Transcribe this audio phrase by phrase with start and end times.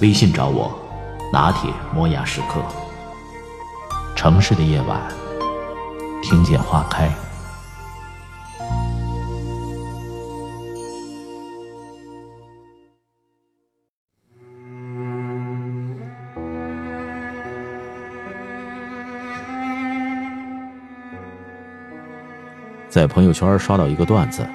[0.00, 0.72] 微信找我，
[1.30, 2.64] 拿铁磨牙时刻。
[4.16, 4.98] 城市的夜晚，
[6.22, 7.10] 听见花开。
[22.88, 24.46] 在朋友圈刷到一个段子，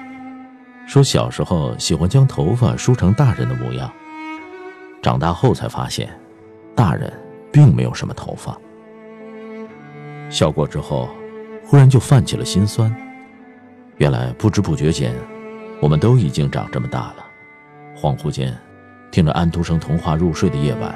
[0.88, 3.90] 说小时候喜欢将头发梳成大人的模样，
[5.02, 6.08] 长大后才发现，
[6.74, 7.12] 大人
[7.52, 8.56] 并没有什么头发。
[10.28, 11.08] 笑过之后，
[11.64, 12.94] 忽然就泛起了心酸。
[13.98, 15.14] 原来不知不觉间，
[15.80, 17.24] 我们都已经长这么大了。
[17.96, 18.56] 恍惚间，
[19.10, 20.94] 听着安徒生童话入睡的夜晚，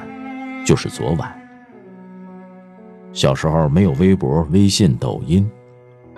[0.67, 1.33] 就是昨晚。
[3.13, 5.51] 小时候没有微博、微信、抖音。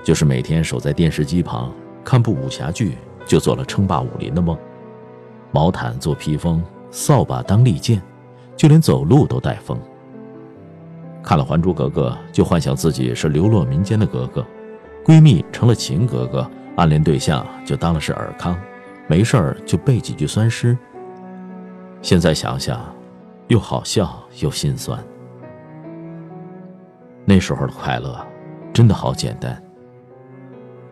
[0.02, 1.72] 就是每天守在电视机旁
[2.02, 4.58] 看部武侠剧，就做了称霸武林的梦。
[5.52, 6.60] 毛毯做披风，
[6.92, 8.00] 扫把当利剑，
[8.54, 9.76] 就连走路都带风。
[11.22, 14.44] 看了《还珠格格》，就幻想自己是流落民间的格格，
[15.04, 18.56] 闺蜜成了秦格格，暗恋对象就当了是尔康，
[19.06, 20.76] 没事儿就背几句酸诗。
[22.02, 22.78] 现在想想，
[23.48, 25.02] 又好笑又心酸。
[27.24, 28.20] 那时候的快乐，
[28.72, 29.60] 真的好简单。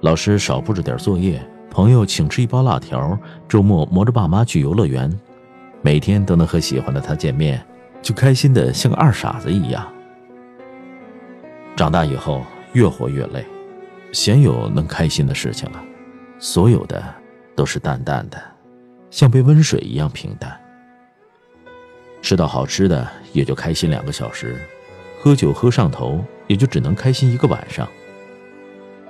[0.00, 5.12] 老师少布置点作业，朋友请吃一包辣条，周末磨着爸妈去游乐园，
[5.82, 7.64] 每天都能和喜欢的他见面，
[8.02, 9.86] 就开心的像个二傻子一样。
[11.76, 13.44] 长大以后越活越累，
[14.12, 15.82] 鲜有能开心的事情了，
[16.38, 17.02] 所有的
[17.56, 18.40] 都是淡淡的，
[19.10, 20.58] 像杯温水一样平淡。
[22.22, 24.58] 吃到好吃的也就开心两个小时，
[25.20, 27.88] 喝酒喝上头也就只能开心一个晚上。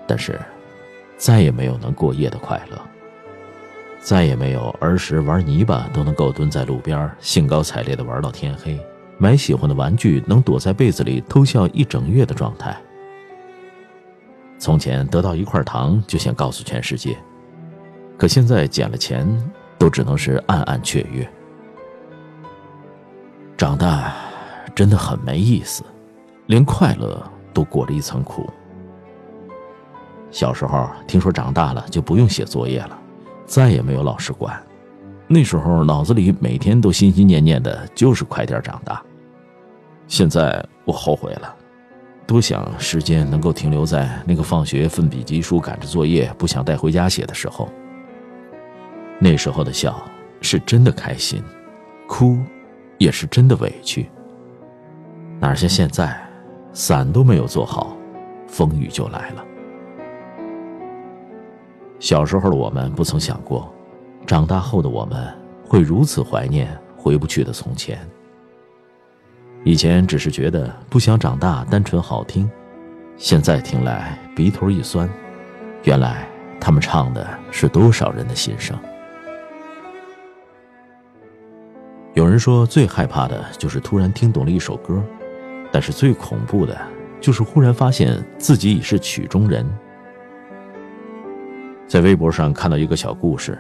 [0.06, 0.38] 但是。
[1.16, 2.82] 再也没有能过夜的快乐，
[4.00, 8.80] 再也没有儿时玩泥巴都能够蹲在路边兴高采烈的玩到天黑，
[9.18, 12.76] 买喜欢的玩具能躲在被子里偷笑一整月的状态。
[14.58, 17.16] 从前得到一块糖就想告诉全世界，
[18.16, 19.26] 可现在捡了钱
[19.78, 21.30] 都只能是暗暗雀跃。
[23.56, 24.14] 长大
[24.74, 25.84] 真的很没意思，
[26.46, 27.22] 连快乐
[27.52, 28.48] 都裹着一层苦。
[30.30, 32.99] 小时候听说长大了就不用写作业了，
[33.50, 34.56] 再也没有老师管。
[35.26, 39.02] 那时候脑子里每天都心心念念的就是快点长大。
[40.06, 41.52] 现在我后悔了，
[42.28, 47.68] 多想时间能够停留在那个放学奋笔疾书赶着作业不想带回家写的时候。
[49.18, 50.00] 那时候的笑
[50.40, 51.42] 是真的开心，
[52.06, 52.38] 哭
[52.98, 54.08] 也是真的委屈。
[55.40, 56.16] 哪像现在，
[56.72, 57.96] 伞都没有做好，
[58.46, 59.44] 风雨就来了。
[62.00, 63.70] 小时候的我们不曾想过，
[64.26, 65.28] 长大后的我们
[65.62, 67.98] 会如此怀念回不去的从前。
[69.64, 72.50] 以前只是觉得不想长大，单纯好听，
[73.18, 75.06] 现在听来鼻头一酸，
[75.84, 76.26] 原来
[76.58, 78.74] 他们唱的是多少人的心声。
[82.14, 85.04] 有人说最害怕的就是突然听懂了一首歌，
[85.70, 86.74] 但是最恐怖的
[87.20, 89.66] 就是忽然发现自己已是曲中人。
[91.90, 93.58] 在微博上看到一个小故事，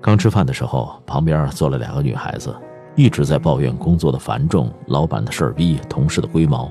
[0.00, 2.52] 刚吃饭的时候，旁边坐了两个女孩子，
[2.96, 6.68] 一直在抱怨工作的繁重、老板的事儿逼、同事的龟毛。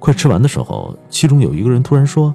[0.00, 2.34] 快吃完的时候，其中有一个人突然说：“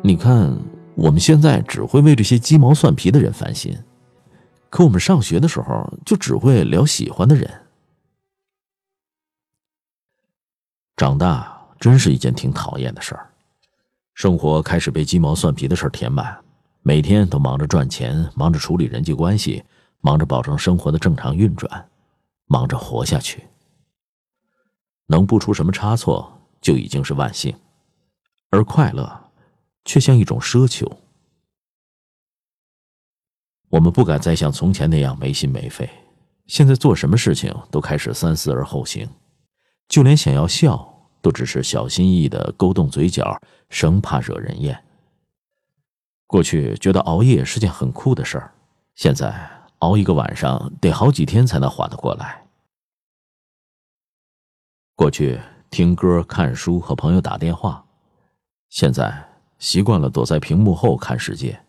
[0.00, 0.56] 你看，
[0.94, 3.76] 我们现在只会为这些鸡毛蒜皮的人烦心，
[4.70, 7.46] 可我们上学的时候就只会聊喜欢的人。”
[10.96, 13.27] 长大真是一件挺讨厌的事儿。
[14.18, 16.36] 生活开始被鸡毛蒜皮的事儿填满，
[16.82, 19.62] 每天都忙着赚钱，忙着处理人际关系，
[20.00, 21.88] 忙着保证生活的正常运转，
[22.46, 23.44] 忙着活下去。
[25.06, 27.54] 能不出什么差错就已经是万幸，
[28.50, 29.30] 而快乐，
[29.84, 30.98] 却像一种奢求。
[33.68, 35.88] 我们不敢再像从前那样没心没肺，
[36.48, 39.08] 现在做什么事情都开始三思而后行，
[39.86, 40.97] 就连想要笑。
[41.28, 43.38] 都只是小心翼翼的勾动嘴角，
[43.68, 44.82] 生怕惹人厌。
[46.26, 48.54] 过去觉得熬夜是件很酷的事儿，
[48.94, 52.46] 现在熬一个晚上得好几天才能缓得过来。
[54.94, 55.38] 过去
[55.68, 57.84] 听歌、看书和朋友打电话，
[58.70, 59.28] 现在
[59.58, 61.60] 习惯了躲在屏幕后看世界。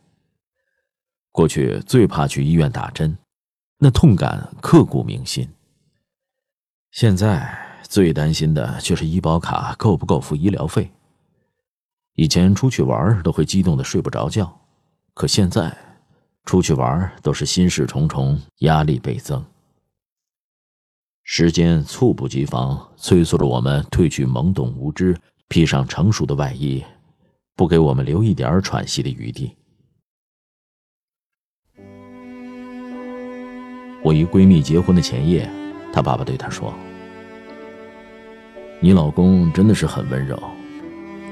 [1.33, 3.17] 过去最怕去医院打针，
[3.77, 5.49] 那痛感刻骨铭心。
[6.91, 10.91] 现在最担心的就是医保卡够不够付医疗费。
[12.15, 14.59] 以前出去玩都会激动的睡不着觉，
[15.13, 15.75] 可现在
[16.45, 19.45] 出去玩都是心事重重，压力倍增。
[21.23, 25.15] 时间猝不及防，催促着我们褪去懵懂无知，
[25.47, 26.83] 披上成熟的外衣，
[27.55, 29.55] 不给我们留一点喘息的余地。
[34.01, 35.47] 我一闺蜜结婚的前夜，
[35.93, 36.73] 她爸爸对她说
[38.81, 40.41] ：“你老公真的是很温柔，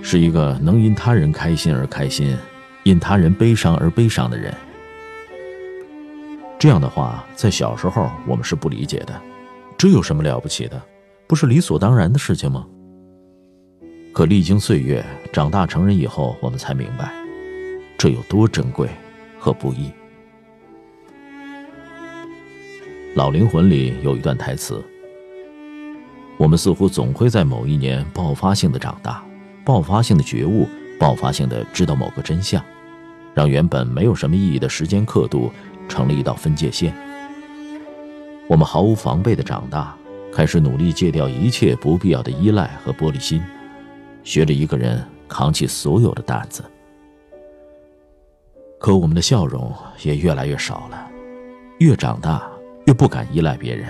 [0.01, 2.37] 是一个能因他人开心而开心，
[2.83, 4.53] 因他人悲伤而悲伤的人。”
[6.59, 9.13] 这样的话，在小时候我们是不理解的。
[9.77, 10.81] 这有什么了不起的？
[11.27, 12.65] 不是理所当然的事情吗？
[14.11, 17.13] 可历经岁月，长大成人以后，我们才明白，
[17.97, 18.89] 这有多珍贵
[19.37, 19.85] 和不易。
[23.15, 24.83] 《老灵魂》里有一段台词
[26.37, 29.23] ：“我们似乎总会在某一年爆发性的长大，
[29.65, 30.67] 爆发性的觉悟，
[30.99, 32.63] 爆发性的知道某个真相，
[33.33, 35.51] 让原本没有什么意义的时间刻度，
[35.89, 36.93] 成了一道分界线。”
[38.47, 39.93] 我们毫无防备的长大，
[40.31, 43.41] 开始努力戒掉一切不必要的依赖和玻璃心，
[44.23, 46.63] 学着一个人扛起所有的担子。
[48.79, 49.73] 可我们的笑容
[50.03, 51.09] 也越来越少了，
[51.79, 52.47] 越长大
[52.85, 53.87] 越不敢依赖别人，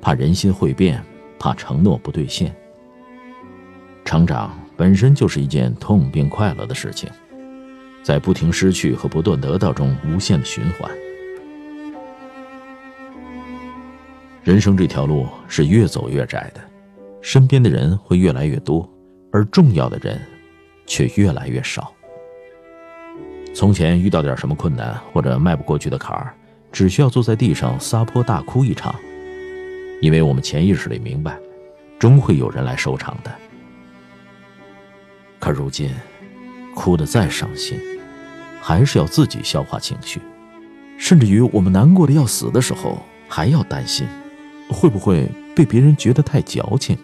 [0.00, 1.02] 怕人心会变，
[1.38, 2.54] 怕承诺不兑现。
[4.04, 7.08] 成长本身就是一件痛并快乐的事情，
[8.02, 10.90] 在不停失去和不断得到中无限的循环。
[14.42, 16.60] 人生这条路是越走越窄的，
[17.22, 18.86] 身边的人会越来越多，
[19.32, 20.20] 而重要的人
[20.84, 21.90] 却越来越少。
[23.54, 26.34] 从前遇到点什么困难或者迈不过去的坎儿，
[26.70, 28.94] 只需要坐在地上撒泼大哭一场，
[30.00, 31.38] 因为我们潜意识里明白，
[31.98, 33.32] 终会有人来收场的。
[35.38, 35.90] 可如今，
[36.74, 37.78] 哭得再伤心，
[38.60, 40.20] 还是要自己消化情绪，
[40.98, 42.98] 甚至于我们难过的要死的时候，
[43.28, 44.06] 还要担心。
[44.70, 46.96] 会不会被别人觉得太矫情？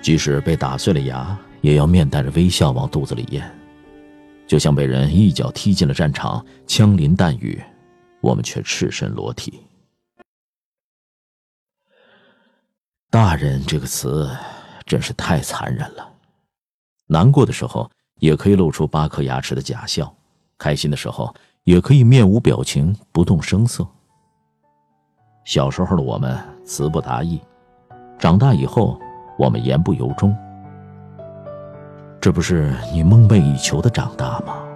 [0.00, 3.42] 即使被打碎了牙，也要面带着微笑往肚子里咽。
[4.46, 7.62] 就像被人一脚踢进了战场，枪林弹雨，
[8.22, 9.66] 我们却赤身裸体。
[13.10, 14.30] 大人这个词，
[14.86, 16.08] 真是太残忍了。
[17.06, 17.90] 难过的时候，
[18.20, 20.06] 也可以露出八颗牙齿的假笑；
[20.56, 21.34] 开心的时候，
[21.64, 23.86] 也可以面无表情，不动声色。
[25.44, 27.38] 小时候的我们词不达意，
[28.18, 28.98] 长大以后
[29.38, 30.34] 我们言不由衷。
[32.20, 34.71] 这不是你梦寐以求的长大吗？